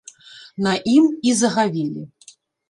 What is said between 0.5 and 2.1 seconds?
На ім і загавелі.